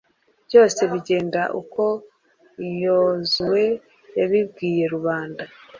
byose 0.47 0.81
bigenda 0.91 1.41
uko 1.61 1.83
yozuwe 2.83 3.63
yabibwiye 4.17 4.85
rubanda 4.95 5.43